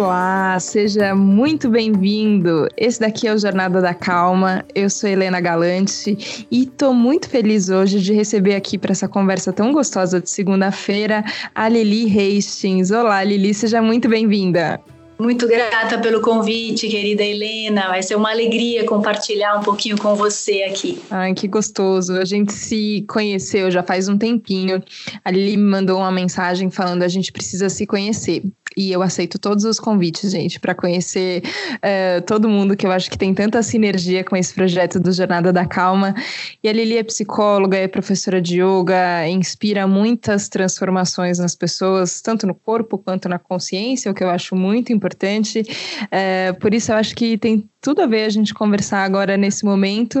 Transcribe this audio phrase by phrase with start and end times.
[0.00, 2.66] Olá, seja muito bem-vindo.
[2.74, 4.64] Esse daqui é o Jornada da Calma.
[4.74, 9.52] Eu sou Helena Galante e tô muito feliz hoje de receber aqui para essa conversa
[9.52, 11.22] tão gostosa de segunda-feira
[11.54, 12.90] a Lili Hastings.
[12.90, 14.80] Olá, Lili, seja muito bem-vinda.
[15.18, 17.88] Muito grata pelo convite, querida Helena.
[17.88, 20.98] Vai ser uma alegria compartilhar um pouquinho com você aqui.
[21.10, 22.14] Ai, que gostoso.
[22.14, 24.82] A gente se conheceu já faz um tempinho.
[25.22, 28.42] A Lili me mandou uma mensagem falando a gente precisa se conhecer.
[28.76, 31.42] E eu aceito todos os convites, gente, para conhecer
[31.76, 35.52] uh, todo mundo que eu acho que tem tanta sinergia com esse projeto do Jornada
[35.52, 36.14] da Calma.
[36.62, 42.46] E a Lili é psicóloga, é professora de yoga, inspira muitas transformações nas pessoas, tanto
[42.46, 45.60] no corpo quanto na consciência, o que eu acho muito importante.
[45.60, 49.64] Uh, por isso, eu acho que tem tudo a ver a gente conversar agora nesse
[49.64, 50.20] momento,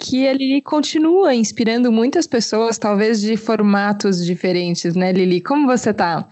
[0.00, 5.40] que ele continua inspirando muitas pessoas, talvez de formatos diferentes, né, Lili?
[5.40, 6.26] Como você tá?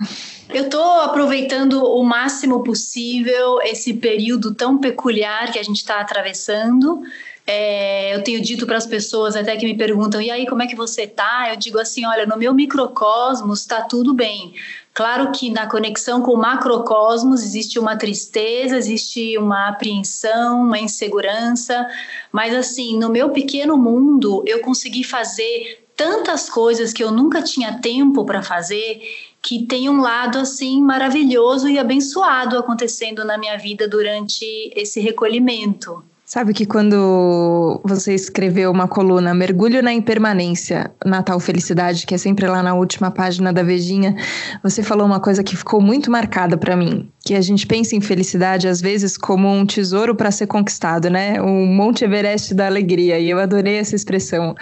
[0.52, 7.02] Eu estou aproveitando o máximo possível esse período tão peculiar que a gente está atravessando.
[7.46, 10.66] É, eu tenho dito para as pessoas até que me perguntam, e aí, como é
[10.66, 11.48] que você tá?
[11.50, 14.54] Eu digo assim: olha, no meu microcosmos está tudo bem.
[14.92, 21.88] Claro que na conexão com o macrocosmos existe uma tristeza, existe uma apreensão, uma insegurança,
[22.30, 27.78] mas assim, no meu pequeno mundo, eu consegui fazer tantas coisas que eu nunca tinha
[27.78, 29.00] tempo para fazer,
[29.42, 34.44] que tem um lado assim maravilhoso e abençoado acontecendo na minha vida durante
[34.76, 36.02] esse recolhimento.
[36.24, 42.46] Sabe que quando você escreveu uma coluna Mergulho na Impermanência, Natal Felicidade, que é sempre
[42.46, 44.16] lá na última página da Vejinha,
[44.62, 48.00] você falou uma coisa que ficou muito marcada para mim, que a gente pensa em
[48.00, 51.40] felicidade às vezes como um tesouro para ser conquistado, né?
[51.40, 54.54] O Monte Everest da alegria, e eu adorei essa expressão.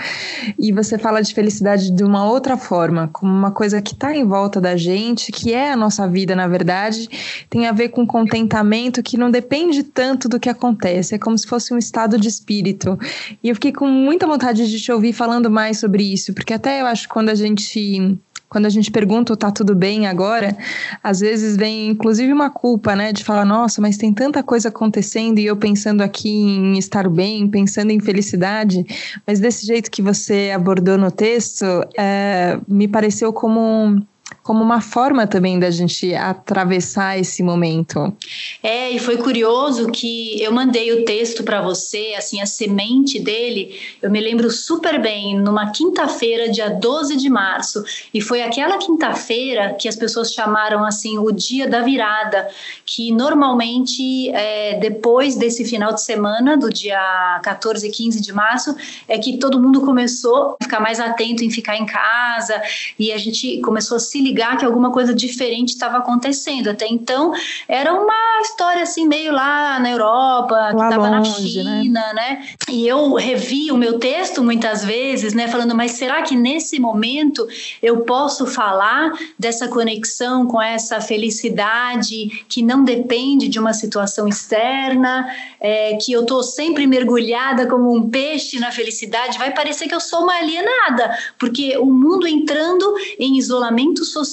[0.59, 4.25] E você fala de felicidade de uma outra forma, como uma coisa que está em
[4.25, 7.09] volta da gente, que é a nossa vida, na verdade,
[7.49, 11.47] tem a ver com contentamento que não depende tanto do que acontece, é como se
[11.47, 12.99] fosse um estado de espírito.
[13.43, 16.83] E eu fiquei com muita vontade de te ouvir falando mais sobre isso, porque até
[16.83, 18.19] eu acho que quando a gente
[18.51, 20.57] quando a gente pergunta tá tudo bem agora,
[21.03, 25.39] às vezes vem inclusive uma culpa, né, de falar, nossa, mas tem tanta coisa acontecendo
[25.39, 28.85] e eu pensando aqui em estar bem, pensando em felicidade,
[29.25, 31.65] mas desse jeito que você abordou no texto,
[31.97, 34.03] é, me pareceu como
[34.51, 38.13] como uma forma também da gente atravessar esse momento.
[38.61, 43.79] É, e foi curioso que eu mandei o texto para você, assim, a semente dele,
[44.03, 49.75] eu me lembro super bem, numa quinta-feira, dia 12 de março, e foi aquela quinta-feira
[49.75, 52.49] que as pessoas chamaram, assim, o dia da virada,
[52.85, 58.75] que normalmente, é, depois desse final de semana, do dia 14 e 15 de março,
[59.07, 62.61] é que todo mundo começou a ficar mais atento em ficar em casa,
[62.99, 66.69] e a gente começou a se ligar que alguma coisa diferente estava acontecendo.
[66.69, 67.33] Até então
[67.69, 72.13] era uma história assim meio lá na Europa, lá que estava na China, né?
[72.15, 72.45] né?
[72.69, 77.47] E eu revi o meu texto muitas vezes, né, falando, mas será que nesse momento
[77.83, 85.29] eu posso falar dessa conexão com essa felicidade que não depende de uma situação externa,
[85.61, 89.39] é, que eu estou sempre mergulhada como um peixe na felicidade?
[89.39, 94.30] Vai parecer que eu sou uma alienada, porque o mundo entrando em isolamento social,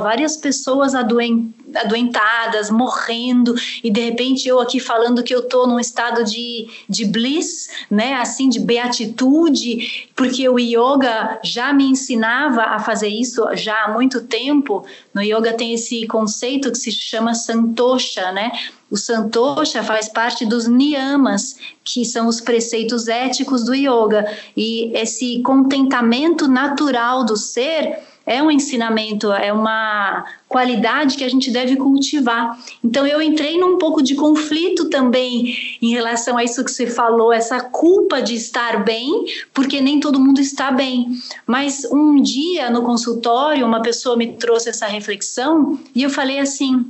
[0.00, 6.24] várias pessoas adoentadas, morrendo, e de repente eu aqui falando que eu estou num estado
[6.24, 13.08] de, de bliss, né, assim, de beatitude, porque o yoga já me ensinava a fazer
[13.08, 14.84] isso já há muito tempo.
[15.14, 18.52] No yoga tem esse conceito que se chama santosha, né?
[18.90, 25.40] O santosha faz parte dos niyamas, que são os preceitos éticos do yoga, e esse
[25.40, 32.58] contentamento natural do ser é um ensinamento, é uma qualidade que a gente deve cultivar.
[32.84, 37.32] Então eu entrei num pouco de conflito também em relação a isso que você falou,
[37.32, 41.10] essa culpa de estar bem, porque nem todo mundo está bem.
[41.46, 46.84] Mas um dia no consultório, uma pessoa me trouxe essa reflexão e eu falei assim: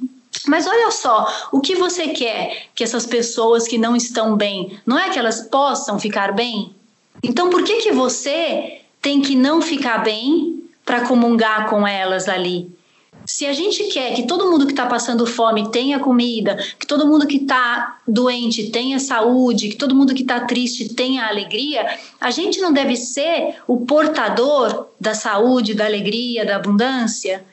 [0.47, 4.99] mas olha só, o que você quer que essas pessoas que não estão bem, não
[4.99, 6.75] é que elas possam ficar bem?
[7.23, 12.71] Então por que que você tem que não ficar bem para comungar com elas ali.
[13.25, 17.07] Se a gente quer que todo mundo que está passando fome tenha comida, que todo
[17.07, 22.31] mundo que está doente tenha saúde, que todo mundo que está triste tenha alegria, a
[22.31, 27.45] gente não deve ser o portador da saúde, da alegria, da abundância?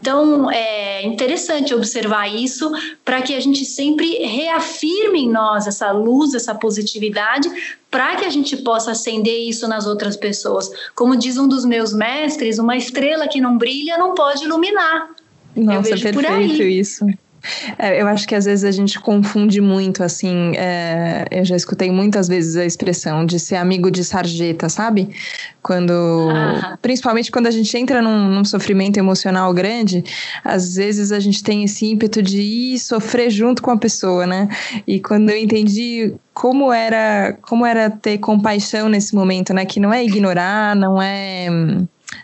[0.00, 2.70] Então, é interessante observar isso
[3.04, 7.50] para que a gente sempre reafirme em nós essa luz, essa positividade,
[7.90, 10.70] para que a gente possa acender isso nas outras pessoas.
[10.94, 15.10] Como diz um dos meus mestres, uma estrela que não brilha não pode iluminar.
[15.56, 17.06] Nossa, perfeito isso.
[17.78, 20.52] É, eu acho que às vezes a gente confunde muito, assim.
[20.56, 25.10] É, eu já escutei muitas vezes a expressão de ser amigo de sarjeta, sabe?
[25.62, 26.28] Quando.
[26.30, 26.78] Ah.
[26.80, 30.04] Principalmente quando a gente entra num, num, sofrimento emocional grande,
[30.44, 34.48] às vezes a gente tem esse ímpeto de ir sofrer junto com a pessoa, né?
[34.86, 39.64] E quando eu entendi como era, como era ter compaixão nesse momento, né?
[39.64, 41.48] Que não é ignorar, não é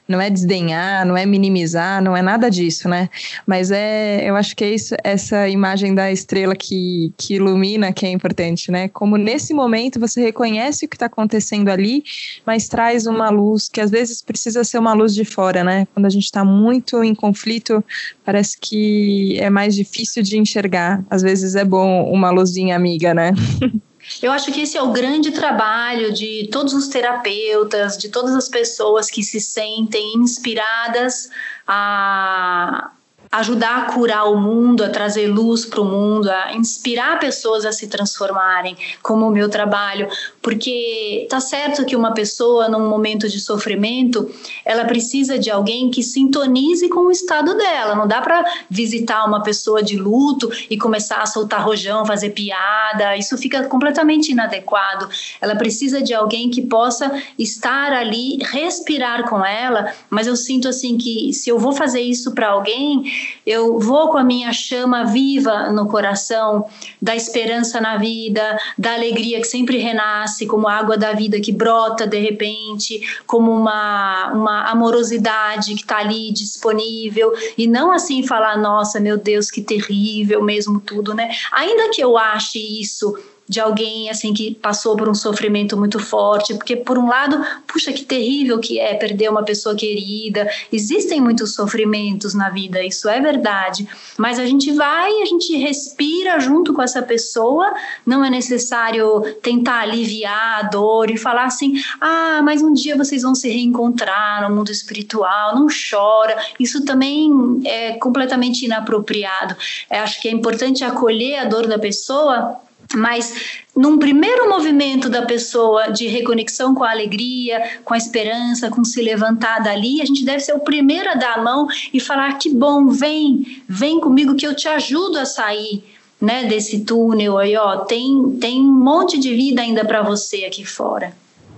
[0.07, 3.09] não é desdenhar, não é minimizar, não é nada disso, né?
[3.47, 8.07] Mas é, eu acho que é isso, essa imagem da estrela que, que ilumina que
[8.07, 8.89] é importante, né?
[8.89, 12.05] Como nesse momento você reconhece o que está acontecendo ali,
[12.47, 15.87] mas traz uma luz que às vezes precisa ser uma luz de fora, né?
[15.95, 17.85] Quando a gente está muito em conflito,
[18.25, 21.05] parece que é mais difícil de enxergar.
[21.11, 23.33] Às vezes é bom uma luzinha amiga, né?
[24.21, 28.49] Eu acho que esse é o grande trabalho de todos os terapeutas, de todas as
[28.49, 31.31] pessoas que se sentem inspiradas
[31.67, 32.91] a
[33.33, 37.73] ajudar a curar o mundo, a trazer luz para o mundo, a inspirar pessoas a
[37.73, 40.07] se transformarem, como o meu trabalho,
[40.43, 44.29] porque tá certo que uma pessoa num momento de sofrimento,
[44.65, 47.95] ela precisa de alguém que sintonize com o estado dela.
[47.95, 53.17] Não dá para visitar uma pessoa de luto e começar a soltar rojão, fazer piada,
[53.17, 55.09] isso fica completamente inadequado.
[55.41, 60.99] Ela precisa de alguém que possa estar ali, respirar com ela, mas eu sinto assim
[60.99, 63.05] que se eu vou fazer isso para alguém,
[63.47, 66.67] eu vou com a minha chama viva no coração,
[67.01, 71.53] da esperança na vida, da alegria que sempre renasce, como a água da vida que
[71.53, 78.57] brota de repente, como uma, uma amorosidade que está ali disponível, e não assim falar,
[78.57, 81.31] nossa, meu Deus, que terrível mesmo tudo, né?
[81.53, 83.17] Ainda que eu ache isso
[83.53, 87.93] de alguém assim que passou por um sofrimento muito forte, porque por um lado, puxa
[87.93, 90.49] que terrível que é perder uma pessoa querida.
[90.73, 96.41] Existem muitos sofrimentos na vida, isso é verdade, mas a gente vai, a gente respira
[96.41, 97.75] junto com essa pessoa,
[98.07, 103.21] não é necessário tentar aliviar a dor e falar assim: "Ah, mas um dia vocês
[103.21, 106.39] vão se reencontrar no mundo espiritual, não chora".
[106.59, 109.55] Isso também é completamente inapropriado.
[109.91, 112.63] Eu acho que é importante acolher a dor da pessoa
[112.95, 118.85] mas num primeiro movimento da pessoa de reconexão com a alegria, com a esperança, com
[118.85, 122.39] se levantar dali, a gente deve ser o primeiro a dar a mão e falar:
[122.39, 125.85] que bom, vem, vem comigo que eu te ajudo a sair.
[126.21, 130.65] Né, desse túnel aí, ó, tem, tem um monte de vida ainda para você aqui
[130.65, 131.13] fora.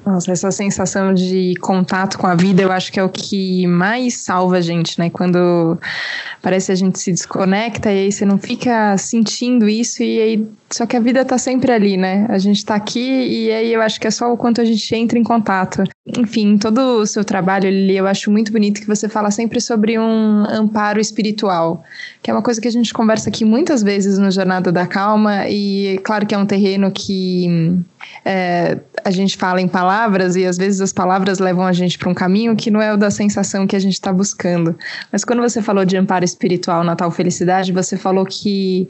[0.05, 4.19] Nossa, essa sensação de contato com a vida, eu acho que é o que mais
[4.19, 5.09] salva a gente, né?
[5.09, 5.79] Quando
[6.43, 10.49] parece que a gente se desconecta e aí você não fica sentindo isso e aí
[10.71, 12.27] só que a vida tá sempre ali, né?
[12.29, 14.95] A gente tá aqui e aí eu acho que é só o quanto a gente
[14.95, 15.85] entra em contato.
[16.19, 19.99] Enfim, todo o seu trabalho, Lili, eu acho muito bonito que você fala sempre sobre
[19.99, 21.85] um amparo espiritual,
[22.21, 25.49] que é uma coisa que a gente conversa aqui muitas vezes no Jornada da Calma
[25.49, 27.79] e claro que é um terreno que
[28.25, 32.09] é, a gente fala em palavras e às vezes as palavras levam a gente para
[32.09, 34.75] um caminho que não é o da sensação que a gente está buscando.
[35.12, 38.89] Mas quando você falou de amparo espiritual na tal felicidade, você falou que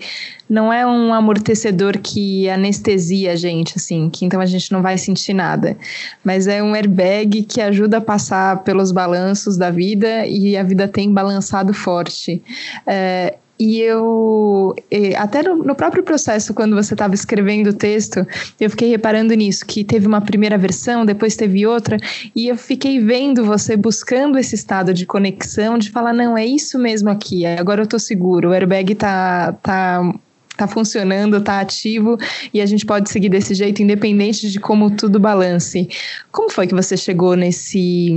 [0.49, 4.97] não é um amortecedor que anestesia a gente, assim, que então a gente não vai
[4.97, 5.77] sentir nada.
[6.23, 10.87] Mas é um airbag que ajuda a passar pelos balanços da vida e a vida
[10.87, 12.41] tem balançado forte.
[12.87, 14.75] É, e eu,
[15.17, 18.27] até no, no, próprio processo, quando você estava escrevendo o texto,
[18.61, 21.97] eu fiquei reparando nisso, que teve uma primeira versão, depois teve outra,
[22.35, 26.79] e eu fiquei vendo você buscando esse estado de conexão, de falar, não, é isso
[26.79, 30.13] mesmo aqui, agora eu estou seguro, o airbag está tá
[30.57, 32.17] tá funcionando, tá ativo
[32.53, 35.89] e a gente pode seguir desse jeito independente de como tudo balance.
[36.31, 38.15] Como foi que você chegou nesse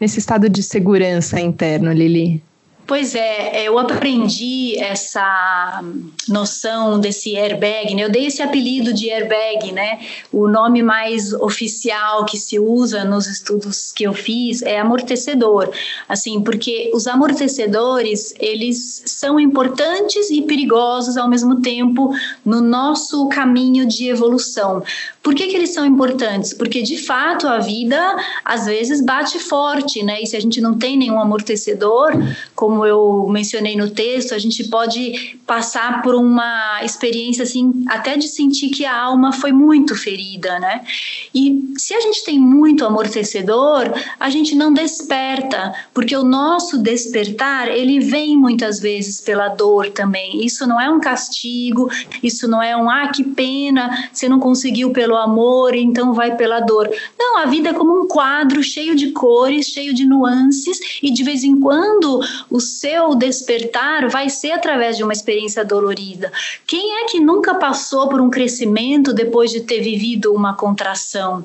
[0.00, 2.40] nesse estado de segurança interno, Lili?
[2.88, 5.84] Pois é, eu aprendi essa
[6.26, 8.02] noção desse airbag, né?
[8.02, 10.00] Eu dei esse apelido de airbag, né?
[10.32, 15.70] O nome mais oficial que se usa nos estudos que eu fiz é amortecedor,
[16.08, 22.10] assim, porque os amortecedores, eles são importantes e perigosos ao mesmo tempo
[22.42, 24.82] no nosso caminho de evolução.
[25.22, 26.54] Por que, que eles são importantes?
[26.54, 30.22] Porque de fato a vida às vezes bate forte, né?
[30.22, 32.12] E se a gente não tem nenhum amortecedor,
[32.58, 38.26] como eu mencionei no texto, a gente pode passar por uma experiência assim, até de
[38.26, 40.84] sentir que a alma foi muito ferida, né?
[41.32, 47.68] E se a gente tem muito amortecedor, a gente não desperta, porque o nosso despertar,
[47.68, 50.44] ele vem muitas vezes pela dor também.
[50.44, 51.88] Isso não é um castigo,
[52.24, 56.58] isso não é um ah, que pena, você não conseguiu pelo amor, então vai pela
[56.58, 56.90] dor.
[57.16, 61.22] Não, a vida é como um quadro cheio de cores, cheio de nuances, e de
[61.22, 62.20] vez em quando
[62.50, 66.32] o seu despertar vai ser através de uma experiência dolorida.
[66.66, 71.44] Quem é que nunca passou por um crescimento depois de ter vivido uma contração?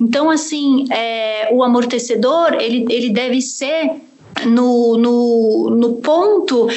[0.00, 3.92] Então, assim, é, o amortecedor ele, ele deve ser
[4.46, 6.68] no, no, no ponto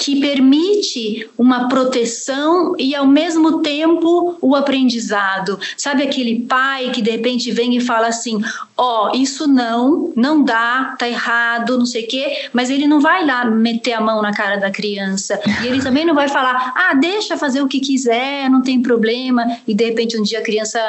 [0.00, 5.60] que permite uma proteção e ao mesmo tempo o aprendizado.
[5.76, 8.40] Sabe aquele pai que de repente vem e fala assim:
[8.78, 12.98] "Ó, oh, isso não, não dá, tá errado, não sei o quê", mas ele não
[12.98, 15.38] vai lá meter a mão na cara da criança.
[15.62, 19.44] E ele também não vai falar: "Ah, deixa fazer o que quiser, não tem problema".
[19.68, 20.80] E de repente um dia a criança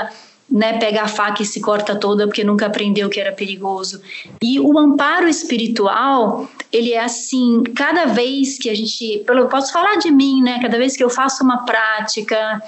[0.51, 4.01] né, pega a faca e se corta toda porque nunca aprendeu que era perigoso.
[4.41, 9.95] E o amparo espiritual, ele é assim, cada vez que a gente, eu posso falar
[9.95, 12.61] de mim, né, cada vez que eu faço uma prática,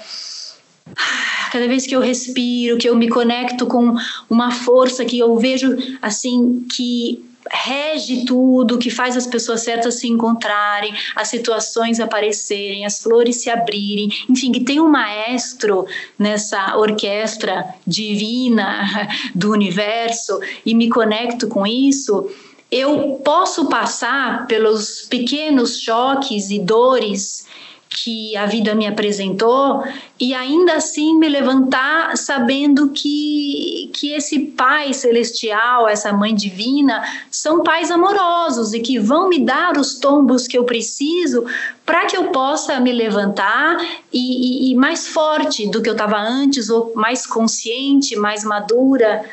[1.52, 3.94] cada vez que eu respiro, que eu me conecto com
[4.30, 10.08] uma força que eu vejo assim que rege tudo, que faz as pessoas certas se
[10.08, 15.86] encontrarem, as situações aparecerem, as flores se abrirem, enfim, que tem um maestro
[16.18, 22.30] nessa orquestra divina do universo e me conecto com isso,
[22.70, 27.46] eu posso passar pelos pequenos choques e dores
[27.94, 29.84] que a vida me apresentou
[30.18, 37.62] e ainda assim me levantar sabendo que, que esse Pai celestial, essa Mãe divina, são
[37.62, 41.44] pais amorosos e que vão me dar os tombos que eu preciso
[41.86, 43.76] para que eu possa me levantar
[44.12, 49.24] e, e, e mais forte do que eu estava antes, ou mais consciente, mais madura.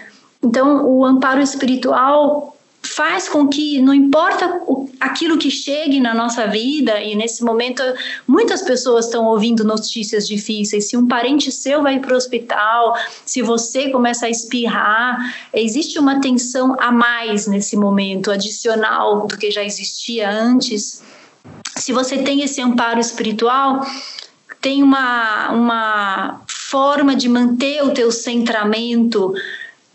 [0.43, 4.61] Então, o amparo espiritual faz com que, não importa
[4.99, 7.81] aquilo que chegue na nossa vida, e nesse momento
[8.27, 10.89] muitas pessoas estão ouvindo notícias difíceis.
[10.89, 12.95] Se um parente seu vai para o hospital,
[13.25, 15.17] se você começa a espirrar,
[15.53, 21.03] existe uma tensão a mais nesse momento, adicional do que já existia antes.
[21.75, 23.85] Se você tem esse amparo espiritual,
[24.59, 29.33] tem uma, uma forma de manter o teu centramento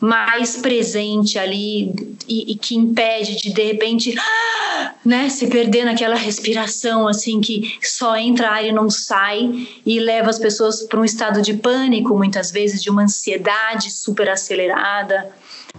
[0.00, 1.94] mais presente ali
[2.28, 4.14] e, e, que impede de de repente
[5.04, 10.28] né, se perder naquela respiração assim que só entra ar e não sai e leva
[10.28, 15.30] as pessoas para um estado de pânico muitas vezes de uma ansiedade super acelerada.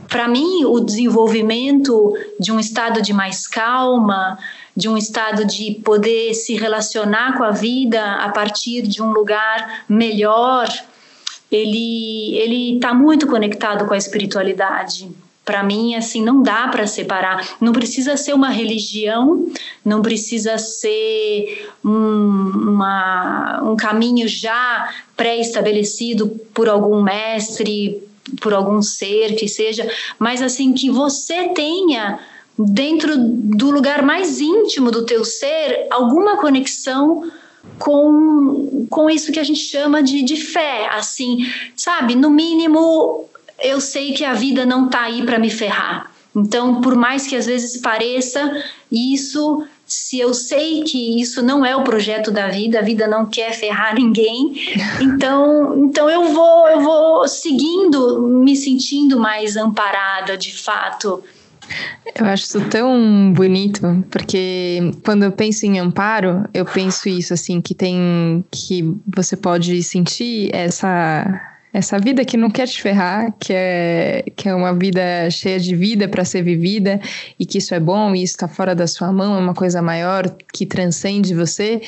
[0.07, 4.37] Para mim o desenvolvimento de um estado de mais calma
[4.77, 9.83] de um estado de poder se relacionar com a vida a partir de um lugar
[9.89, 10.67] melhor
[11.51, 15.09] ele ele está muito conectado com a espiritualidade.
[15.45, 17.55] Para mim, assim, não dá para separar.
[17.61, 19.47] Não precisa ser uma religião,
[19.83, 28.03] não precisa ser um, uma, um caminho já pré-estabelecido por algum mestre,
[28.41, 29.89] por algum ser que seja,
[30.19, 32.19] mas assim que você tenha
[32.59, 37.31] dentro do lugar mais íntimo do teu ser alguma conexão
[37.77, 41.45] com, com isso que a gente chama de, de fé, assim,
[41.75, 42.15] sabe?
[42.15, 43.25] No mínimo,
[43.63, 46.11] eu sei que a vida não tá aí para me ferrar.
[46.35, 51.75] Então, por mais que às vezes pareça isso, se eu sei que isso não é
[51.75, 54.53] o projeto da vida, a vida não quer ferrar ninguém,
[55.01, 61.23] então, então eu vou eu vou seguindo, me sentindo mais amparada de fato
[62.15, 67.61] eu acho isso tão bonito, porque quando eu penso em amparo, eu penso isso assim,
[67.61, 73.53] que tem que você pode sentir essa essa vida que não quer te ferrar, que
[73.53, 76.99] é, que é uma vida cheia de vida para ser vivida
[77.39, 79.81] e que isso é bom e isso está fora da sua mão, é uma coisa
[79.81, 81.81] maior que transcende você.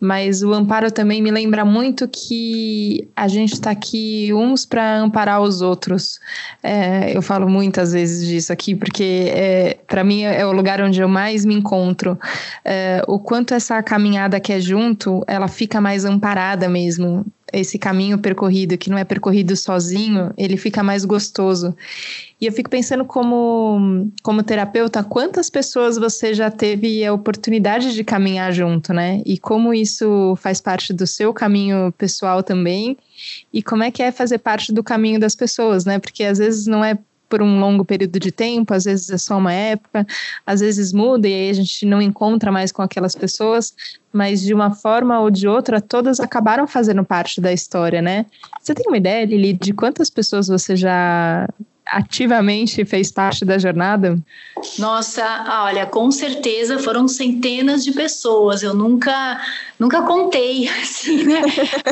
[0.00, 5.42] Mas o amparo também me lembra muito que a gente está aqui uns para amparar
[5.42, 6.20] os outros.
[6.62, 11.00] É, eu falo muitas vezes disso aqui porque é, para mim é o lugar onde
[11.00, 12.18] eu mais me encontro.
[12.64, 18.18] É, o quanto essa caminhada que é junto, ela fica mais amparada mesmo esse caminho
[18.18, 21.76] percorrido, que não é percorrido sozinho, ele fica mais gostoso.
[22.40, 28.04] E eu fico pensando como, como terapeuta, quantas pessoas você já teve a oportunidade de
[28.04, 29.22] caminhar junto, né?
[29.24, 32.96] E como isso faz parte do seu caminho pessoal também,
[33.52, 35.98] e como é que é fazer parte do caminho das pessoas, né?
[35.98, 39.36] Porque às vezes não é por um longo período de tempo, às vezes é só
[39.38, 40.06] uma época,
[40.46, 43.74] às vezes muda e aí a gente não encontra mais com aquelas pessoas,
[44.12, 48.26] mas de uma forma ou de outra, todas acabaram fazendo parte da história, né?
[48.60, 51.48] Você tem uma ideia, Lili, de quantas pessoas você já
[51.86, 54.18] ativamente fez parte da jornada?
[54.78, 58.62] Nossa, olha, com certeza foram centenas de pessoas.
[58.62, 59.40] Eu nunca,
[59.78, 61.42] nunca contei, assim, né?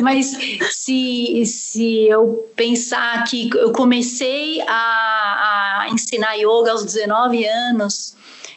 [0.02, 0.36] Mas
[0.70, 8.16] se, se eu pensar que eu comecei a, a ensinar yoga aos 19 anos,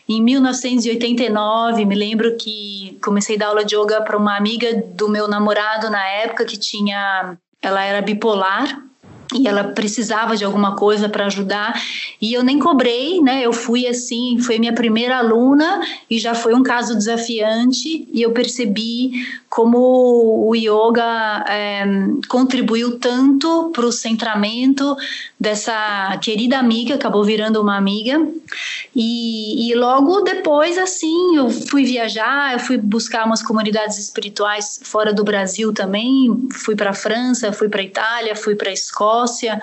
[0.09, 5.09] em 1989, me lembro que comecei a dar aula de yoga para uma amiga do
[5.09, 8.87] meu namorado na época que tinha, ela era bipolar
[9.35, 11.81] e ela precisava de alguma coisa para ajudar
[12.21, 13.45] e eu nem cobrei, né?
[13.45, 18.31] Eu fui assim, foi minha primeira aluna e já foi um caso desafiante e eu
[18.31, 19.11] percebi
[19.49, 21.85] como o yoga é,
[22.27, 24.95] contribuiu tanto para o centramento
[25.39, 28.27] dessa querida amiga, acabou virando uma amiga
[28.95, 35.13] e, e logo depois assim eu fui viajar, eu fui buscar umas comunidades espirituais fora
[35.13, 38.97] do Brasil também, fui para a França, fui para a Itália, fui para a Escócia
[38.97, 39.61] Escócia.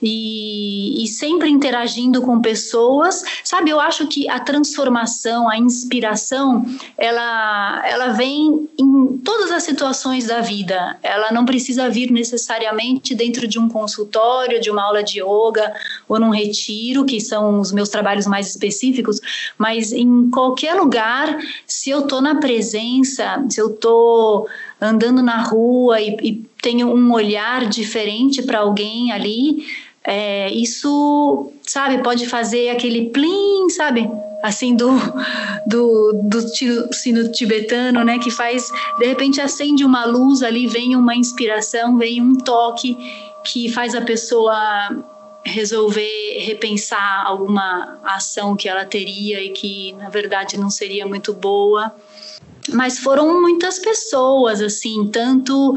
[0.00, 3.70] E, e, sempre interagindo com pessoas, sabe?
[3.70, 6.64] Eu acho que a transformação, a inspiração,
[6.96, 10.96] ela, ela vem em todas as situações da vida.
[11.02, 15.74] Ela não precisa vir necessariamente dentro de um consultório, de uma aula de yoga
[16.08, 19.20] ou num retiro, que são os meus trabalhos mais específicos,
[19.58, 24.48] mas em qualquer lugar, se eu estou na presença, se eu estou
[24.80, 29.64] andando na rua e, e tenho um olhar diferente para alguém ali,
[30.10, 34.10] é, isso, sabe, pode fazer aquele plim, sabe?
[34.42, 34.88] Assim, do,
[35.68, 36.40] do, do
[36.94, 38.18] sino tibetano, né?
[38.18, 42.96] Que faz, de repente, acende uma luz ali, vem uma inspiração, vem um toque
[43.44, 44.56] que faz a pessoa
[45.44, 51.92] resolver repensar alguma ação que ela teria e que, na verdade, não seria muito boa
[52.70, 55.74] mas foram muitas pessoas, assim, tanto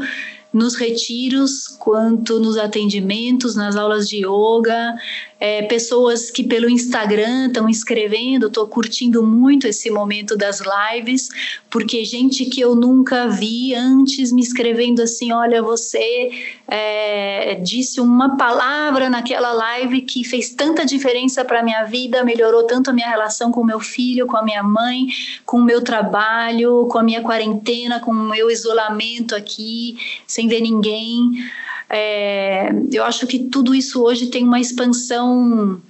[0.52, 4.94] nos retiros quanto nos atendimentos, nas aulas de yoga,
[5.40, 11.30] é, pessoas que pelo Instagram estão escrevendo, estou curtindo muito esse momento das lives,
[11.68, 16.30] porque gente que eu nunca vi antes me escrevendo assim: olha, você
[16.68, 22.62] é, disse uma palavra naquela live que fez tanta diferença para a minha vida, melhorou
[22.62, 25.08] tanto a minha relação com meu filho, com a minha mãe,
[25.44, 29.96] com o meu trabalho, com a minha quarentena, com o meu isolamento aqui,
[30.42, 31.44] sem ver ninguém.
[31.88, 35.80] É, eu acho que tudo isso hoje tem uma expansão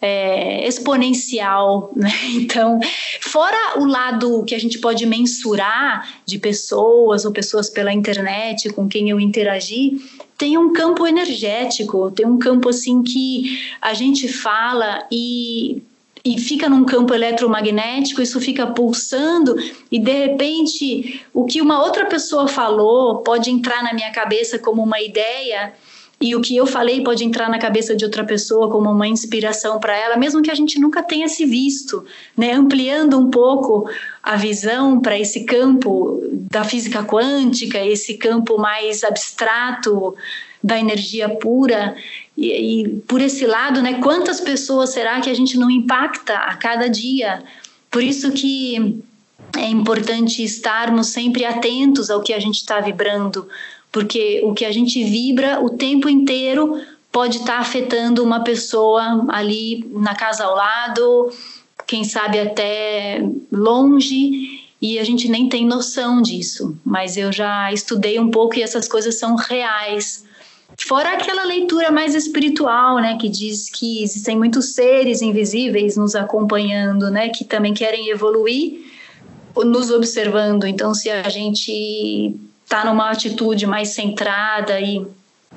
[0.00, 2.12] é, exponencial, né?
[2.34, 2.80] Então,
[3.20, 8.88] fora o lado que a gente pode mensurar de pessoas ou pessoas pela internet com
[8.88, 9.98] quem eu interagi,
[10.36, 15.82] tem um campo energético, tem um campo assim que a gente fala e
[16.24, 19.56] e fica num campo eletromagnético, isso fica pulsando
[19.92, 24.82] e de repente o que uma outra pessoa falou pode entrar na minha cabeça como
[24.82, 25.74] uma ideia
[26.20, 29.78] e o que eu falei pode entrar na cabeça de outra pessoa como uma inspiração
[29.78, 32.02] para ela, mesmo que a gente nunca tenha se visto,
[32.34, 32.52] né?
[32.52, 33.86] Ampliando um pouco
[34.22, 40.14] a visão para esse campo da física quântica, esse campo mais abstrato
[40.64, 41.94] da energia pura.
[42.34, 42.46] E,
[42.80, 46.88] e, por esse lado, né, quantas pessoas será que a gente não impacta a cada
[46.88, 47.44] dia?
[47.90, 48.98] Por isso que
[49.58, 53.46] é importante estarmos sempre atentos ao que a gente está vibrando,
[53.92, 56.80] porque o que a gente vibra o tempo inteiro
[57.12, 61.30] pode estar tá afetando uma pessoa ali na casa ao lado,
[61.86, 63.22] quem sabe até
[63.52, 66.76] longe, e a gente nem tem noção disso.
[66.84, 70.24] Mas eu já estudei um pouco e essas coisas são reais.
[70.78, 77.10] Fora aquela leitura mais espiritual, né, que diz que existem muitos seres invisíveis nos acompanhando,
[77.10, 78.80] né, que também querem evoluir,
[79.56, 80.66] nos observando.
[80.66, 82.34] Então, se a gente
[82.64, 85.06] está numa atitude mais centrada e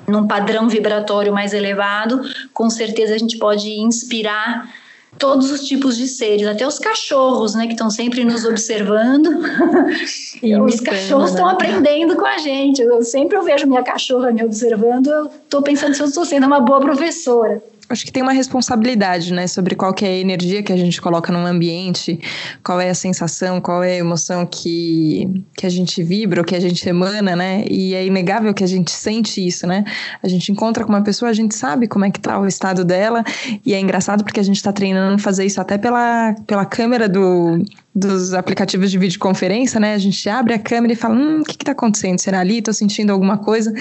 [0.06, 2.22] num padrão vibratório mais elevado,
[2.54, 4.72] com certeza a gente pode inspirar
[5.18, 9.28] todos os tipos de seres, até os cachorros, né, que estão sempre nos observando.
[10.40, 11.52] E os cachorros estão né?
[11.52, 12.80] aprendendo com a gente.
[12.80, 16.46] Eu sempre eu vejo minha cachorra me observando, eu estou pensando se eu estou sendo
[16.46, 20.62] uma boa professora acho que tem uma responsabilidade, né, sobre qual que é a energia
[20.62, 22.20] que a gente coloca num ambiente,
[22.62, 26.54] qual é a sensação, qual é a emoção que, que a gente vibra, ou que
[26.54, 29.84] a gente emana, né, e é inegável que a gente sente isso, né,
[30.22, 32.84] a gente encontra com uma pessoa, a gente sabe como é que tá o estado
[32.84, 33.24] dela,
[33.64, 37.64] e é engraçado porque a gente está treinando fazer isso até pela, pela câmera do,
[37.98, 39.94] dos aplicativos de videoconferência, né?
[39.94, 42.18] A gente abre a câmera e fala: hum, o que está acontecendo?
[42.18, 42.58] Será ali?
[42.58, 43.72] Estou sentindo alguma coisa.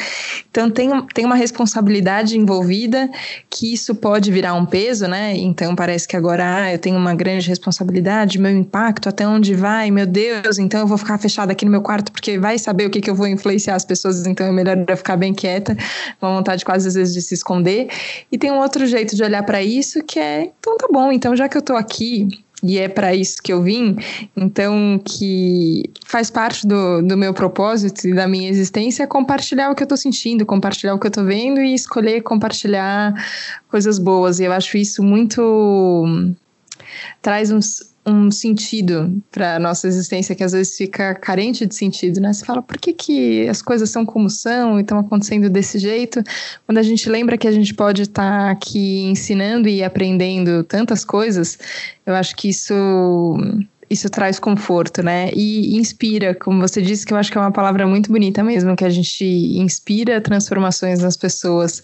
[0.50, 3.10] Então, tem, tem uma responsabilidade envolvida
[3.50, 5.36] que isso pode virar um peso, né?
[5.36, 9.92] Então, parece que agora ah, eu tenho uma grande responsabilidade, meu impacto, até onde vai,
[9.92, 12.90] meu Deus, então eu vou ficar fechada aqui no meu quarto porque vai saber o
[12.90, 15.78] que, que eu vou influenciar as pessoas, então é melhor eu ficar bem quieta,
[16.22, 17.90] uma vontade quase às vezes de se esconder.
[18.32, 21.36] E tem um outro jeito de olhar para isso que é: então tá bom, então
[21.36, 22.28] já que eu estou aqui,
[22.64, 23.96] e é para isso que eu vim,
[24.36, 29.76] então que faz parte do, do meu propósito e da minha existência é compartilhar o
[29.76, 33.14] que eu estou sentindo, compartilhar o que eu estou vendo e escolher compartilhar
[33.70, 34.40] coisas boas.
[34.40, 36.34] E eu acho isso muito
[37.22, 42.32] traz uns, um sentido para nossa existência que às vezes fica carente de sentido, né?
[42.32, 46.24] Você fala, por que, que as coisas são como são e estão acontecendo desse jeito?
[46.66, 51.04] Quando a gente lembra que a gente pode estar tá aqui ensinando e aprendendo tantas
[51.04, 51.58] coisas,
[52.06, 52.74] eu acho que isso
[53.90, 55.32] isso traz conforto, né?
[55.34, 58.76] E inspira, como você disse, que eu acho que é uma palavra muito bonita mesmo,
[58.76, 61.82] que a gente inspira transformações nas pessoas.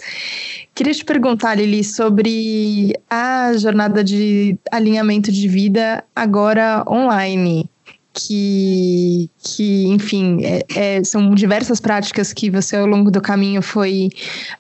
[0.76, 7.70] Queria te perguntar, Lili, sobre a jornada de alinhamento de vida agora online.
[8.16, 14.10] Que, que enfim, é, é, são diversas práticas que você ao longo do caminho foi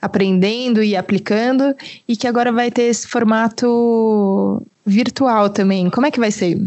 [0.01, 1.75] aprendendo e aplicando,
[2.07, 5.87] e que agora vai ter esse formato virtual também.
[5.91, 6.57] Como é que vai ser?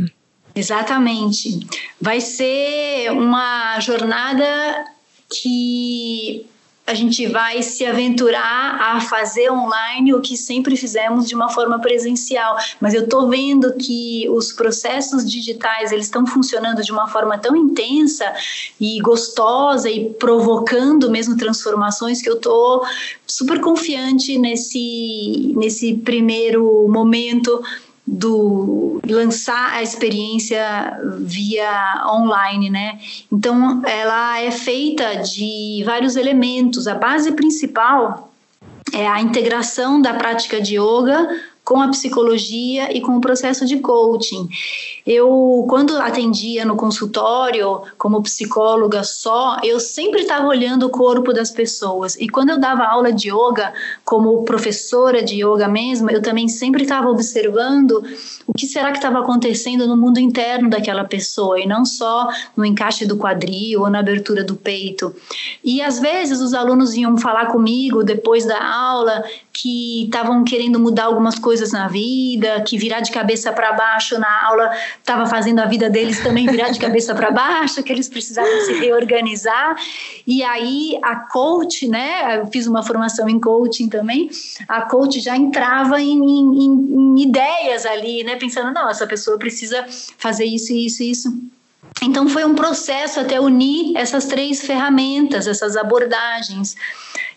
[0.56, 1.60] Exatamente.
[2.00, 4.86] Vai ser uma jornada
[5.28, 6.46] que
[6.86, 11.80] a gente vai se aventurar a fazer online o que sempre fizemos de uma forma
[11.80, 12.56] presencial.
[12.80, 17.56] Mas eu estou vendo que os processos digitais eles estão funcionando de uma forma tão
[17.56, 18.24] intensa
[18.80, 22.86] e gostosa e provocando mesmo transformações que eu estou
[23.26, 27.62] super confiante nesse nesse primeiro momento
[28.06, 30.62] do lançar a experiência
[31.18, 32.98] via online, né?
[33.32, 36.86] Então, ela é feita de vários elementos.
[36.86, 38.30] A base principal
[38.92, 41.28] é a integração da prática de yoga
[41.66, 44.48] com a psicologia e com o processo de coaching.
[45.04, 51.50] Eu, quando atendia no consultório como psicóloga só, eu sempre estava olhando o corpo das
[51.50, 52.14] pessoas.
[52.20, 53.74] E quando eu dava aula de yoga,
[54.06, 58.04] como professora de yoga mesmo, eu também sempre estava observando
[58.46, 62.64] o que será que estava acontecendo no mundo interno daquela pessoa e não só no
[62.64, 65.12] encaixe do quadril ou na abertura do peito.
[65.64, 71.06] E às vezes os alunos iam falar comigo depois da aula que estavam querendo mudar
[71.06, 75.64] algumas coisas na vida, que virar de cabeça para baixo na aula estava fazendo a
[75.66, 79.74] vida deles também virar de cabeça para baixo, que eles precisavam se reorganizar.
[80.24, 82.38] E aí a coach, né?
[82.38, 84.30] Eu fiz uma formação em coaching também.
[84.68, 88.36] A coach já entrava em, em, em ideias ali, né?
[88.36, 89.84] Pensando, não, essa pessoa precisa
[90.18, 91.32] fazer isso, isso, isso.
[92.02, 96.76] Então foi um processo até unir essas três ferramentas, essas abordagens.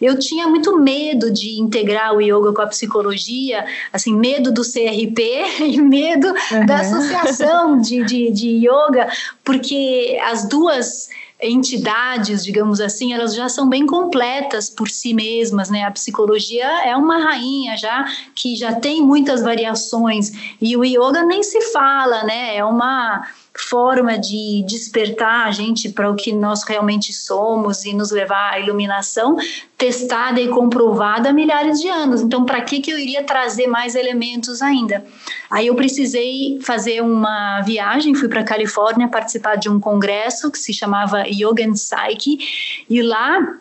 [0.02, 5.62] Eu tinha muito medo de integrar o yoga com a psicologia, assim, medo do CRP
[5.64, 6.66] e medo uhum.
[6.66, 9.10] da associação de, de, de yoga,
[9.44, 11.10] porque as duas
[11.42, 15.84] entidades, digamos assim, elas já são bem completas por si mesmas, né?
[15.84, 21.42] A psicologia é uma rainha já que já tem muitas variações e o yoga nem
[21.42, 22.58] se fala, né?
[22.58, 23.26] É uma
[23.58, 28.60] forma de despertar a gente para o que nós realmente somos e nos levar à
[28.60, 29.36] iluminação,
[29.78, 32.22] testada e comprovada há milhares de anos.
[32.22, 35.06] Então, para que, que eu iria trazer mais elementos ainda?
[35.50, 40.60] Aí eu precisei fazer uma viagem, fui para a Califórnia participar de um congresso que
[40.60, 43.58] se chamava Yoga and Psyche, e lá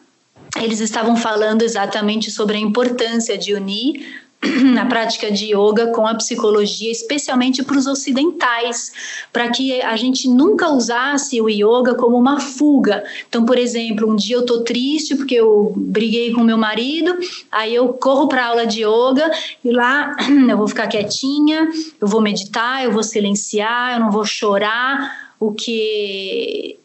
[0.57, 4.28] eles estavam falando exatamente sobre a importância de unir
[4.73, 8.93] na prática de yoga com a psicologia, especialmente para os ocidentais,
[9.33, 13.05] para que a gente nunca usasse o yoga como uma fuga.
[13.29, 17.17] Então, por exemplo, um dia eu tô triste porque eu briguei com meu marido,
[17.51, 19.31] aí eu corro para aula de yoga
[19.65, 20.17] e lá
[20.49, 21.69] eu vou ficar quietinha,
[22.01, 26.79] eu vou meditar, eu vou silenciar, eu não vou chorar, o que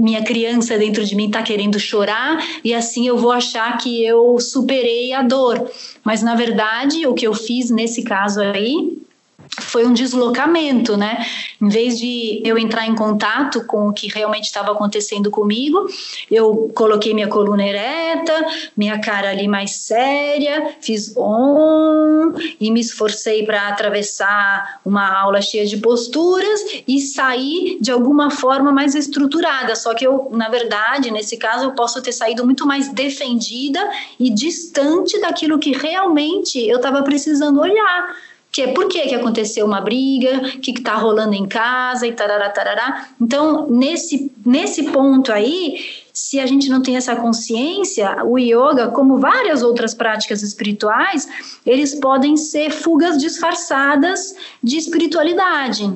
[0.00, 4.38] minha criança dentro de mim está querendo chorar e assim eu vou achar que eu
[4.40, 5.70] superei a dor.
[6.04, 9.05] Mas na verdade, o que eu fiz nesse caso aí
[9.60, 11.24] foi um deslocamento, né?
[11.60, 15.86] Em vez de eu entrar em contato com o que realmente estava acontecendo comigo,
[16.30, 23.44] eu coloquei minha coluna ereta, minha cara ali mais séria, fiz om e me esforcei
[23.44, 29.74] para atravessar uma aula cheia de posturas e sair de alguma forma mais estruturada.
[29.74, 33.80] Só que eu, na verdade, nesse caso, eu posso ter saído muito mais defendida
[34.20, 38.16] e distante daquilo que realmente eu estava precisando olhar
[38.56, 42.12] que é por que, que aconteceu uma briga, o que está rolando em casa e
[42.12, 43.06] tarará, tarará.
[43.20, 45.78] Então, nesse, nesse ponto aí,
[46.10, 51.28] se a gente não tem essa consciência, o yoga, como várias outras práticas espirituais,
[51.66, 55.92] eles podem ser fugas disfarçadas de espiritualidade.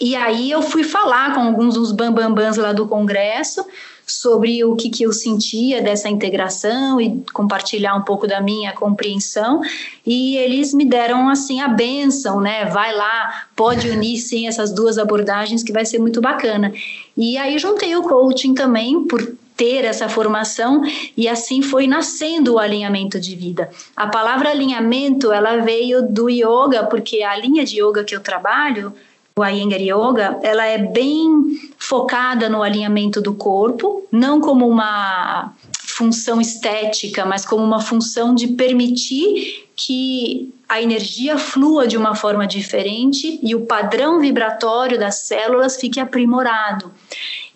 [0.00, 3.62] E aí eu fui falar com alguns dos bambambãs lá do congresso,
[4.06, 9.62] sobre o que, que eu sentia dessa integração e compartilhar um pouco da minha compreensão.
[10.06, 12.66] E eles me deram assim a benção, né?
[12.66, 16.72] Vai lá, pode unir sim essas duas abordagens que vai ser muito bacana.
[17.16, 20.82] E aí juntei o coaching também por ter essa formação
[21.16, 23.70] e assim foi nascendo o alinhamento de vida.
[23.96, 28.92] A palavra alinhamento, ela veio do yoga, porque a linha de yoga que eu trabalho,
[29.36, 36.40] o Iyengar Yoga, ela é bem focada no alinhamento do corpo, não como uma função
[36.40, 43.40] estética, mas como uma função de permitir que a energia flua de uma forma diferente
[43.42, 46.92] e o padrão vibratório das células fique aprimorado.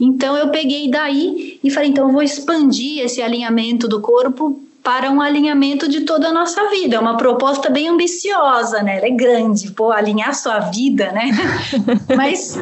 [0.00, 5.20] Então eu peguei daí e falei, então vou expandir esse alinhamento do corpo para um
[5.20, 6.96] alinhamento de toda a nossa vida.
[6.96, 8.96] É uma proposta bem ambiciosa, né?
[8.96, 11.28] Ela é grande, pô, alinhar sua vida, né?
[12.16, 12.58] Mas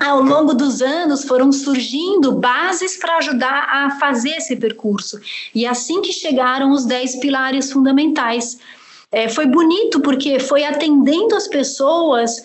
[0.00, 5.18] ao longo dos anos foram surgindo bases para ajudar a fazer esse percurso.
[5.52, 8.60] E assim que chegaram os dez pilares fundamentais.
[9.10, 12.44] É, foi bonito porque foi atendendo as pessoas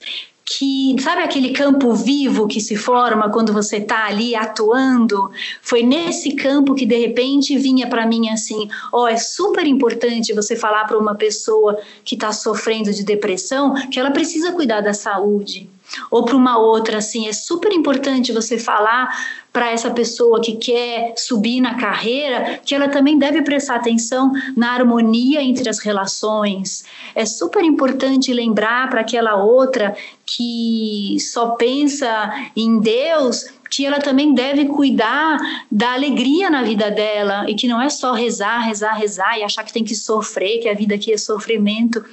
[0.58, 5.32] que sabe aquele campo vivo que se forma quando você está ali atuando?
[5.62, 10.34] Foi nesse campo que de repente vinha para mim assim: ó, oh, é super importante
[10.34, 14.94] você falar para uma pessoa que está sofrendo de depressão que ela precisa cuidar da
[14.94, 15.70] saúde
[16.10, 19.10] ou para uma outra, assim, é super importante você falar
[19.52, 24.72] para essa pessoa que quer subir na carreira que ela também deve prestar atenção na
[24.72, 26.84] harmonia entre as relações.
[27.14, 34.34] É super importante lembrar para aquela outra que só pensa em Deus que ela também
[34.34, 35.38] deve cuidar
[35.72, 39.64] da alegria na vida dela e que não é só rezar, rezar, rezar e achar
[39.64, 42.04] que tem que sofrer, que a vida aqui é sofrimento.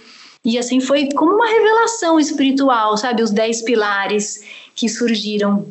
[0.44, 3.22] E assim foi como uma revelação espiritual, sabe?
[3.22, 4.42] Os dez pilares
[4.74, 5.66] que surgiram.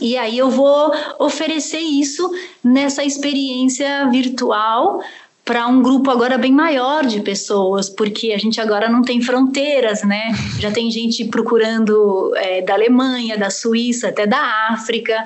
[0.00, 2.30] E aí eu vou oferecer isso
[2.62, 5.00] nessa experiência virtual
[5.44, 10.02] para um grupo agora bem maior de pessoas, porque a gente agora não tem fronteiras,
[10.02, 10.32] né?
[10.58, 15.24] Já tem gente procurando é, da Alemanha, da Suíça, até da África.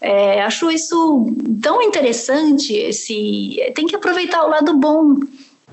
[0.00, 1.32] É, acho isso
[1.62, 2.74] tão interessante.
[2.74, 5.14] Esse, tem que aproveitar o lado bom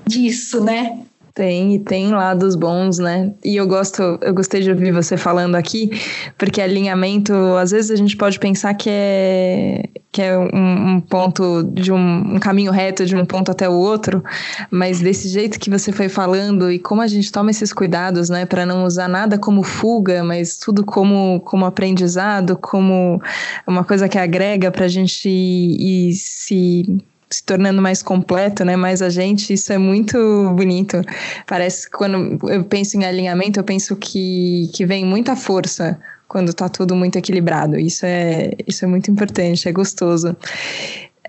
[0.06, 1.00] disso, né?
[1.40, 3.32] Tem, e tem lados bons, né?
[3.42, 5.90] E eu gosto, eu gostei de ouvir você falando aqui,
[6.36, 11.62] porque alinhamento, às vezes a gente pode pensar que é, que é um, um ponto
[11.62, 14.22] de um, um, caminho reto de um ponto até o outro,
[14.70, 18.44] mas desse jeito que você foi falando e como a gente toma esses cuidados, né,
[18.44, 23.18] para não usar nada como fuga, mas tudo como, como aprendizado, como
[23.66, 28.76] uma coisa que agrega para a gente ir, ir se se tornando mais completo, né?
[28.76, 30.18] Mais a gente, isso é muito
[30.54, 31.00] bonito.
[31.46, 36.52] Parece que quando eu penso em alinhamento, eu penso que, que vem muita força quando
[36.52, 37.78] tá tudo muito equilibrado.
[37.78, 40.36] Isso é, isso é muito importante, é gostoso.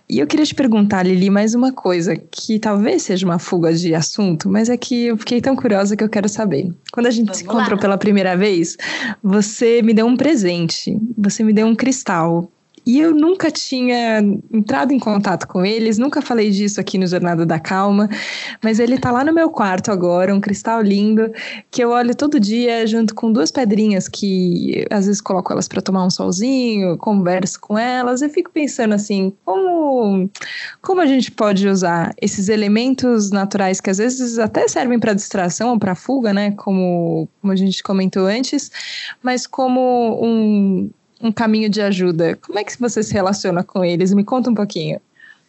[0.09, 3.95] E eu queria te perguntar, Lili, mais uma coisa, que talvez seja uma fuga de
[3.95, 6.69] assunto, mas é que eu fiquei tão curiosa que eu quero saber.
[6.91, 7.81] Quando a gente Vamos se encontrou lá.
[7.81, 8.75] pela primeira vez,
[9.23, 12.51] você me deu um presente, você me deu um cristal
[12.91, 14.19] e eu nunca tinha
[14.51, 18.09] entrado em contato com eles, nunca falei disso aqui no Jornada da Calma,
[18.61, 21.31] mas ele tá lá no meu quarto agora, um cristal lindo,
[21.71, 25.81] que eu olho todo dia junto com duas pedrinhas que às vezes coloco elas para
[25.81, 30.29] tomar um solzinho, converso com elas, e fico pensando assim, como
[30.81, 35.69] como a gente pode usar esses elementos naturais que às vezes até servem para distração
[35.69, 38.69] ou para fuga, né, como como a gente comentou antes,
[39.23, 40.89] mas como um
[41.21, 42.37] um caminho de ajuda.
[42.41, 44.13] Como é que você se relaciona com eles?
[44.13, 44.99] Me conta um pouquinho.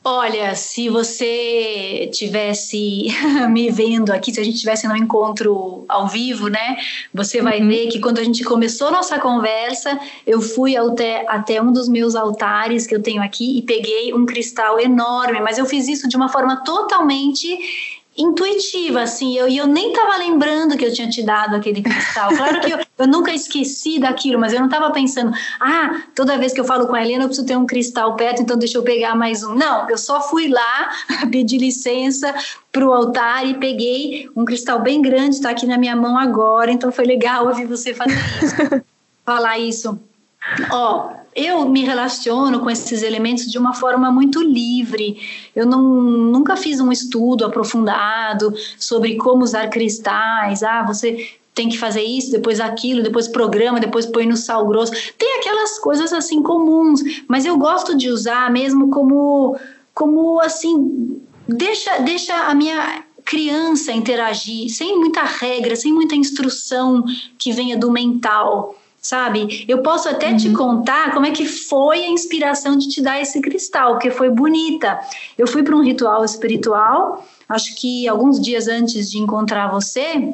[0.04, 3.06] Olha, se você tivesse
[3.50, 6.76] me vendo aqui, se a gente tivesse no encontro ao vivo, né?
[7.14, 7.68] Você vai uhum.
[7.68, 12.16] ver que quando a gente começou nossa conversa, eu fui até, até um dos meus
[12.16, 16.16] altares que eu tenho aqui e peguei um cristal enorme, mas eu fiz isso de
[16.16, 17.56] uma forma totalmente
[18.16, 22.28] intuitiva, assim, eu, e eu nem estava lembrando que eu tinha te dado aquele cristal.
[22.36, 26.52] Claro que eu, eu nunca esqueci daquilo, mas eu não estava pensando, ah, toda vez
[26.52, 28.82] que eu falo com a Helena eu preciso ter um cristal perto, então deixa eu
[28.82, 29.54] pegar mais um.
[29.54, 30.90] Não, eu só fui lá,
[31.32, 32.34] pedi licença
[32.70, 36.70] para o altar e peguei um cristal bem grande, está aqui na minha mão agora,
[36.70, 38.84] então foi legal ouvir você fazer isso,
[39.24, 39.98] falar isso.
[40.70, 45.18] Ó, eu me relaciono com esses elementos de uma forma muito livre.
[45.54, 50.62] Eu não, nunca fiz um estudo aprofundado sobre como usar cristais.
[50.62, 54.92] Ah, você tem que fazer isso, depois aquilo, depois programa, depois põe no sal grosso.
[55.18, 59.56] Tem aquelas coisas assim comuns, mas eu gosto de usar mesmo como
[59.94, 67.04] como assim, deixa deixa a minha criança interagir sem muita regra, sem muita instrução
[67.38, 69.64] que venha do mental sabe?
[69.68, 70.36] Eu posso até uhum.
[70.36, 74.30] te contar como é que foi a inspiração de te dar esse cristal, porque foi
[74.30, 75.00] bonita.
[75.36, 80.32] Eu fui para um ritual espiritual, acho que alguns dias antes de encontrar você,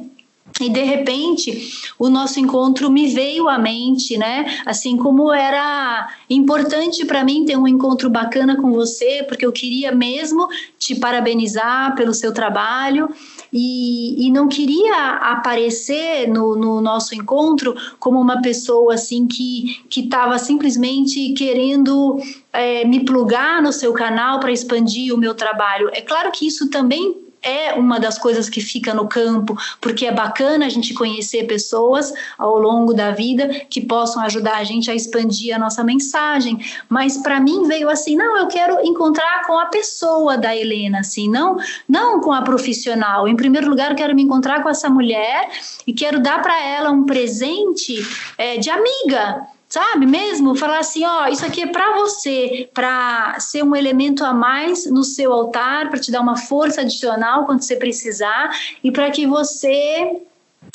[0.61, 4.61] e de repente o nosso encontro me veio à mente, né?
[4.67, 9.93] Assim como era importante para mim ter um encontro bacana com você, porque eu queria
[9.93, 13.09] mesmo te parabenizar pelo seu trabalho
[13.53, 20.01] e, e não queria aparecer no, no, nosso encontro como uma pessoa assim que que
[20.01, 22.21] estava simplesmente querendo
[22.53, 25.89] é, me plugar no seu canal para expandir o meu trabalho.
[25.93, 30.13] É claro que isso também é uma das coisas que fica no campo, porque é
[30.13, 34.95] bacana a gente conhecer pessoas ao longo da vida que possam ajudar a gente a
[34.95, 36.59] expandir a nossa mensagem.
[36.89, 41.29] Mas para mim veio assim, não, eu quero encontrar com a pessoa da Helena, assim,
[41.29, 41.57] não,
[41.89, 43.29] não com a profissional.
[43.29, 45.49] Em primeiro lugar, eu quero me encontrar com essa mulher
[45.87, 47.97] e quero dar para ela um presente
[48.37, 50.55] é, de amiga sabe mesmo?
[50.55, 55.05] Falar assim ó isso aqui é para você para ser um elemento a mais no
[55.05, 58.51] seu altar para te dar uma força adicional quando você precisar
[58.83, 60.23] e para que você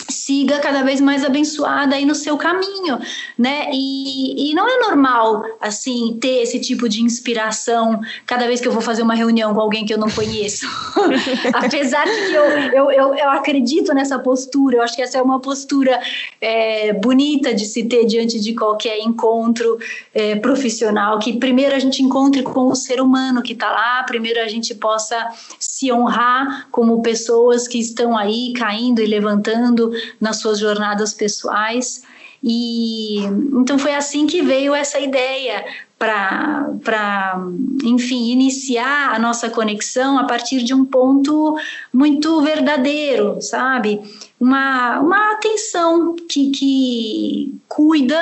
[0.10, 3.00] siga cada vez mais abençoada aí no seu caminho,
[3.38, 3.70] né?
[3.72, 8.72] E, e não é normal, assim, ter esse tipo de inspiração cada vez que eu
[8.72, 10.66] vou fazer uma reunião com alguém que eu não conheço.
[11.54, 15.22] Apesar de que eu, eu, eu, eu, acredito nessa postura, eu acho que essa é
[15.22, 16.00] uma postura
[16.42, 19.78] é, bonita de se ter diante de qualquer encontro
[20.14, 24.40] é, profissional, que primeiro a gente encontre com o ser humano que está lá, primeiro
[24.42, 25.28] a gente possa
[25.60, 29.83] se honrar como pessoas que estão aí caindo e levantando
[30.20, 32.04] nas suas jornadas pessoais.
[32.44, 33.20] E
[33.54, 35.66] então foi assim que veio essa ideia
[35.98, 37.40] para,
[37.86, 41.58] enfim, iniciar a nossa conexão a partir de um ponto
[41.94, 44.02] muito verdadeiro, sabe?
[44.38, 48.20] Uma, uma atenção que, que cuida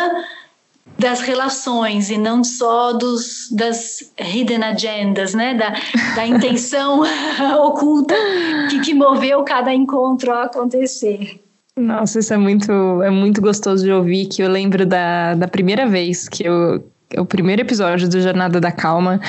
[0.99, 5.55] das relações e não só dos, das hidden agendas, né?
[5.55, 5.73] da,
[6.15, 7.01] da intenção
[7.65, 8.13] oculta
[8.69, 11.41] que, que moveu cada encontro a acontecer.
[11.77, 15.87] Nossa, isso é muito, é muito gostoso de ouvir, que eu lembro da, da primeira
[15.87, 16.83] vez que eu,
[17.17, 19.19] o primeiro episódio do Jornada da Calma,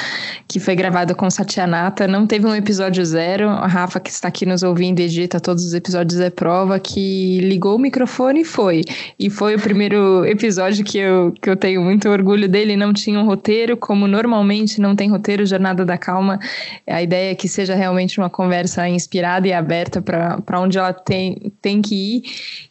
[0.47, 2.07] que foi gravado com Satyanata.
[2.07, 3.49] Não teve um episódio zero.
[3.49, 7.41] A Rafa, que está aqui nos ouvindo e edita todos os episódios, é prova que
[7.41, 8.83] ligou o microfone e foi.
[9.19, 12.77] E foi o primeiro episódio que eu, que eu tenho muito orgulho dele.
[12.77, 15.45] Não tinha um roteiro, como normalmente não tem roteiro.
[15.47, 16.39] Jornada da Calma,
[16.87, 21.53] a ideia é que seja realmente uma conversa inspirada e aberta para onde ela tem,
[21.61, 22.23] tem que ir.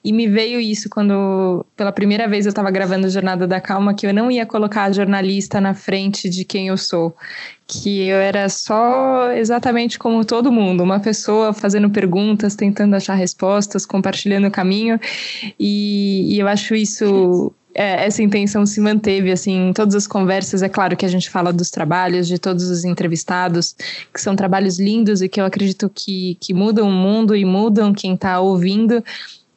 [0.04, 4.08] E me veio isso quando, pela primeira vez, eu estava gravando Jornada da Calma, que
[4.08, 7.16] eu não ia colocar a jornalista na frente de quem eu sou,
[7.68, 13.86] que eu era só exatamente como todo mundo, uma pessoa fazendo perguntas, tentando achar respostas,
[13.86, 15.00] compartilhando o caminho,
[15.60, 20.62] e, e eu acho isso é, essa intenção se manteve assim em todas as conversas.
[20.62, 23.76] É claro que a gente fala dos trabalhos de todos os entrevistados,
[24.14, 27.94] que são trabalhos lindos e que eu acredito que, que mudam o mundo e mudam
[27.94, 29.04] quem está ouvindo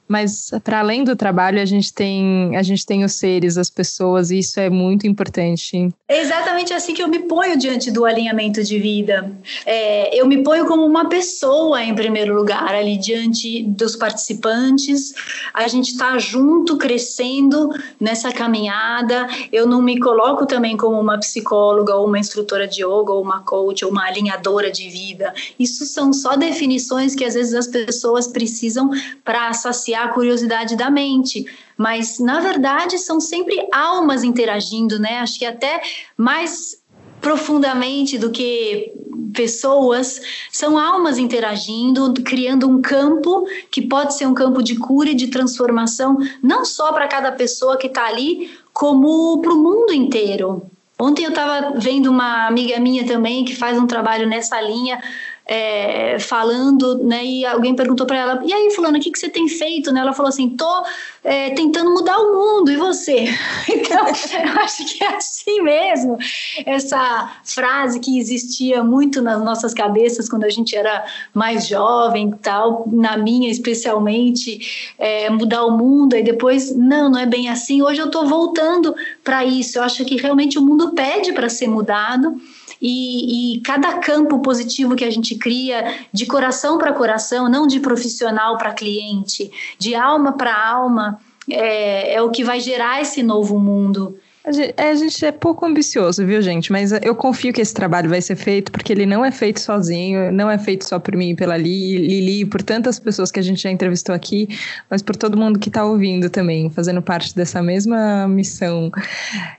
[0.07, 4.31] mas para além do trabalho a gente tem a gente tem os seres, as pessoas
[4.31, 5.88] e isso é muito importante.
[6.09, 9.33] É exatamente assim que eu me ponho diante do alinhamento de vida.
[9.64, 15.14] É, eu me ponho como uma pessoa em primeiro lugar ali diante dos participantes.
[15.53, 19.27] A gente está junto crescendo nessa caminhada.
[19.53, 23.43] Eu não me coloco também como uma psicóloga ou uma instrutora de yoga ou uma
[23.43, 25.33] coach ou uma alinhadora de vida.
[25.59, 28.90] Isso são só definições que às vezes as pessoas precisam
[29.25, 31.45] para saciar a curiosidade da mente.
[31.77, 35.19] Mas, na verdade, são sempre almas interagindo, né?
[35.19, 35.83] Acho que até
[36.17, 36.83] mais
[37.21, 38.93] profundamente do que
[39.35, 40.21] pessoas,
[40.53, 45.27] são almas interagindo, criando um campo que pode ser um campo de cura e de
[45.27, 50.71] transformação, não só para cada pessoa que está ali, como para o mundo inteiro.
[50.99, 55.03] Ontem eu estava vendo uma amiga minha também que faz um trabalho nessa linha
[55.47, 57.25] é, falando, né?
[57.25, 59.93] E alguém perguntou para ela: e aí, fulano, o que, que você tem feito?
[59.93, 60.01] Né?
[60.01, 60.85] Ela falou assim: tô
[61.23, 63.27] é, tentando mudar o mundo, e você?
[63.85, 66.17] Então, eu acho que é assim mesmo.
[66.65, 72.85] Essa frase que existia muito nas nossas cabeças quando a gente era mais jovem, tal,
[72.91, 77.83] na minha especialmente, é, mudar o mundo, e depois, não, não é bem assim.
[77.83, 79.79] Hoje eu estou voltando para isso.
[79.79, 82.41] Eu acho que realmente o mundo pede para ser mudado
[82.87, 87.81] e, e cada campo positivo que a gente cria, de coração para coração, não de
[87.81, 93.59] profissional para cliente, de alma para alma, é, é o que vai gerar esse novo
[93.59, 94.19] mundo.
[94.47, 96.71] A gente, é, a gente, é pouco ambicioso, viu, gente?
[96.71, 100.31] Mas eu confio que esse trabalho vai ser feito, porque ele não é feito sozinho,
[100.31, 103.63] não é feito só por mim e pela Lili, por tantas pessoas que a gente
[103.63, 104.47] já entrevistou aqui,
[104.90, 108.92] mas por todo mundo que está ouvindo também, fazendo parte dessa mesma missão,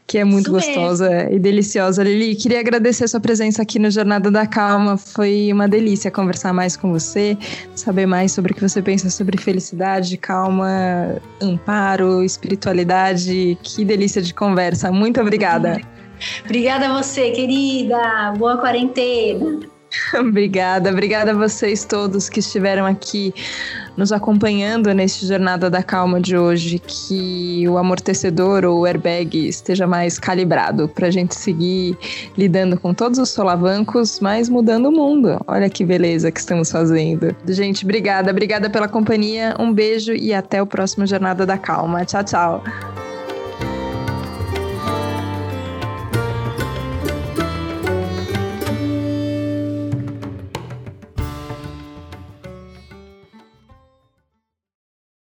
[0.06, 2.04] que é muito Isso gostosa e deliciosa.
[2.04, 4.98] Lili, queria agradecer a sua presença aqui no Jornada da Calma.
[4.98, 7.36] Foi uma delícia conversar mais com você,
[7.74, 13.58] saber mais sobre o que você pensa sobre felicidade, calma, amparo, espiritualidade.
[13.64, 14.92] Que delícia de conversa conversa.
[14.92, 15.82] Muito obrigada.
[16.44, 18.34] Obrigada a você, querida.
[18.38, 19.60] Boa quarentena.
[20.20, 23.34] obrigada, obrigada a vocês todos que estiveram aqui
[23.96, 26.80] nos acompanhando neste Jornada da Calma de hoje.
[26.80, 31.98] Que o amortecedor ou o airbag esteja mais calibrado para a gente seguir
[32.38, 35.40] lidando com todos os solavancos, mas mudando o mundo.
[35.48, 37.34] Olha que beleza que estamos fazendo.
[37.48, 39.56] Gente, obrigada, obrigada pela companhia.
[39.58, 42.04] Um beijo e até o próximo Jornada da Calma.
[42.04, 42.95] Tchau, tchau.